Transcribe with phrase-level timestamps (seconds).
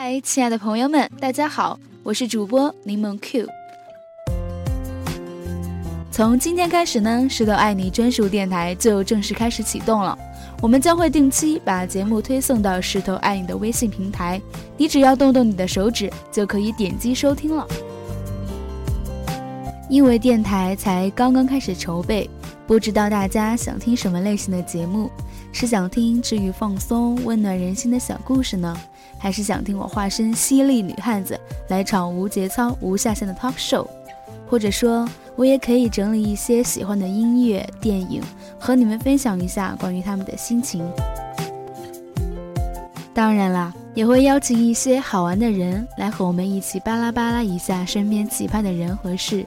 [0.00, 3.48] 嗨，亲爱的朋友们，大家好，我是主播柠檬 Q。
[6.12, 10.16] 从今天开始呢，石头爱你专属电台就正式开始启动了。
[10.62, 14.40] 我们将会定期把节目推送到石头爱你的微信平台，
[14.76, 17.66] 你只要动动你的手指，就可以点击收听了。
[19.90, 22.30] 因为电台才刚刚开始筹备，
[22.68, 25.10] 不知道大家想听什么类型的节目？
[25.50, 28.76] 是想听治愈、放松、温暖人心的小故事呢？
[29.18, 33.86] 还是想听我化身犀利女汉子来场无节操、无下限的 talk show，
[34.48, 38.22] 或者说，我也可以整理一些喜欢的音乐、电影，
[38.58, 40.88] 和你们分享一下关于他们的心情。
[43.12, 49.44] 当然啦，也会邀请一些好玩的人来和我们一起巴拉巴拉一下身边奇葩的人和事。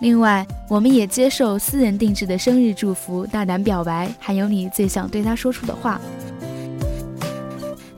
[0.00, 6.00] 另外，我们也接受私人定制的生日祝福、大胆表白，还有你最想对他说出的话。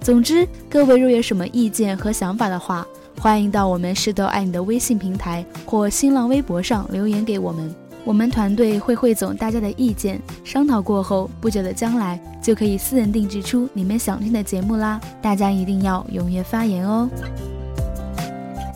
[0.04, 2.86] 总之，各位若有什么意见和想法的话，
[3.18, 7.74] 欢迎到我们石头爱你的微信平台或新浪微博上留言给我们。
[8.04, 15.00] 我们团队会汇总大家的意见，商讨过后，不久的将来就可以私人定制出你们想听的节目啦！
[15.22, 17.08] 大家一定要踊跃发言哦。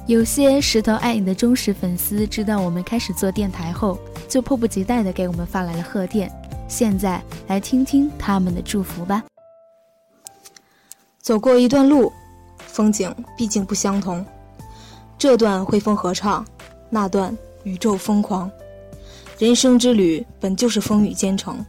[0.06, 6.32] 有些石头爱你的忠实粉丝知道我们开始做电台后，就迫不及待地给我们发来了贺电。
[6.68, 9.22] 现在来听听他们的祝福吧。
[11.28, 12.10] 走过一段路，
[12.56, 14.24] 风景毕竟不相同。
[15.18, 16.42] 这段汇丰合唱，
[16.88, 18.50] 那段宇宙疯狂。
[19.36, 21.62] 人生之旅本就是风雨兼程，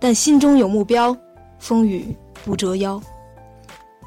[0.00, 1.14] 但心中有目标，
[1.58, 2.98] 风雨不折腰。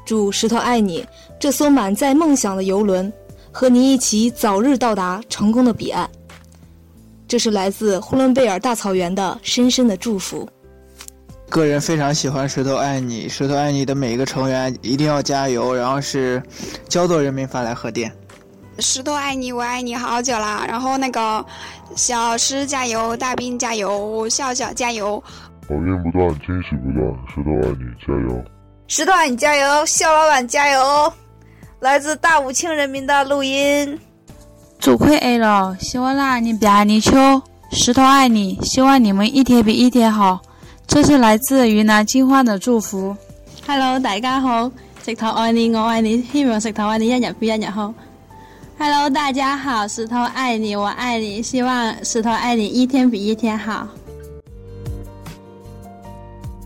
[0.04, 1.06] 祝石头爱你
[1.38, 3.12] 这艘满载梦想的游轮，
[3.52, 6.10] 和你一起早日到达成功的彼岸。
[7.28, 10.48] 这是来自呼伦贝尔大草原的深深的祝福。
[11.48, 15.74] 个人非常喜欢石头爱你，石头爱你的每一个成员一定要加油。
[15.74, 16.42] 然后是
[16.88, 18.12] 焦作人民发来贺电，
[18.78, 20.64] 石头爱你，我爱你好久啦。
[20.68, 21.44] 然后那个
[21.96, 25.22] 小诗加油，大兵加油，笑笑加油，
[25.68, 28.44] 好运不断，惊喜不断，石头爱你加油，
[28.86, 31.12] 石头爱你加油，肖老板加油。
[31.80, 33.98] 来自大武庆人民的录音，
[34.78, 37.16] 主快爱了，希望啦你别离球，
[37.70, 40.40] 石头爱你，希望你们一天比一天好。
[40.88, 43.14] 这是来自云南金花的祝福。
[43.66, 44.72] Hello，大家好，
[45.04, 47.94] 石头爱你，我爱你，希望石头爱你一日比一日好。
[48.78, 53.86] Hello，大家好，石头爱你，我爱你，希望石头爱你一天比一天好。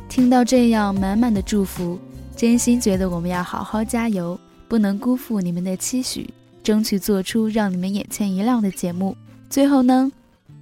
[0.08, 1.98] 听到这样满满的祝福，
[2.36, 6.30] 真心觉得我们要好好加油，不能辜负你们的期许，
[6.62, 9.16] 争取做出让你们眼前一亮的节目。
[9.50, 10.10] 最后呢，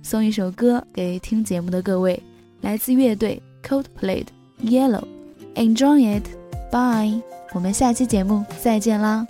[0.02, 2.20] 送一首歌给听节目的各位，
[2.62, 3.40] 来自乐队。
[3.69, 4.25] Coldplay
[4.63, 5.07] Yellow,
[5.55, 6.23] enjoy it,
[6.71, 7.21] bye。
[7.53, 9.25] 我们下期节目再见啦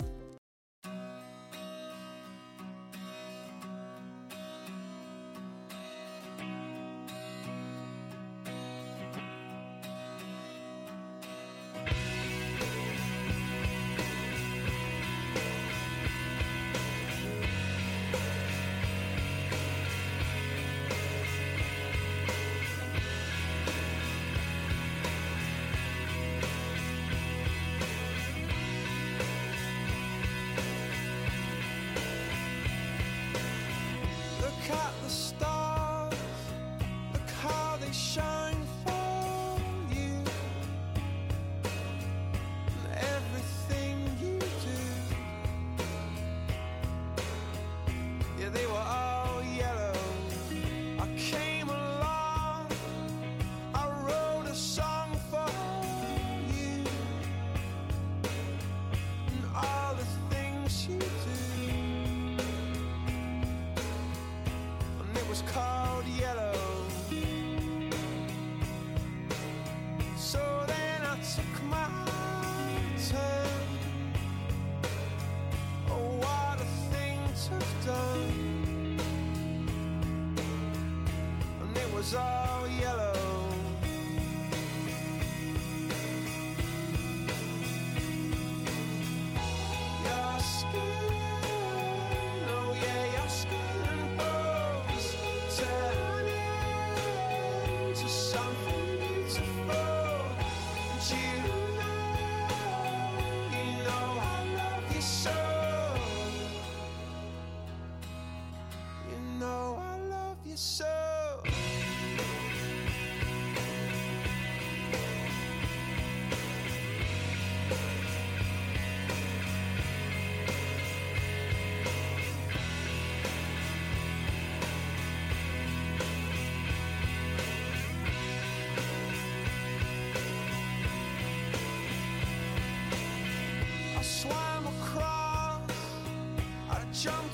[82.11, 82.50] saw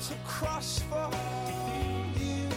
[0.08, 1.10] to cross for
[2.18, 2.48] you.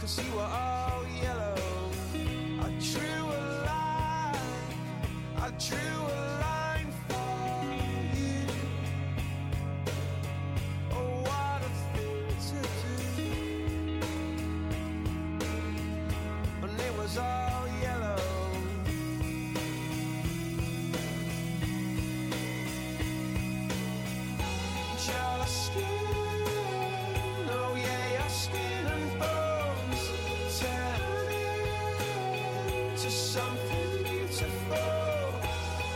[0.00, 0.65] Cause you are.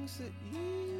[0.00, 0.99] things that you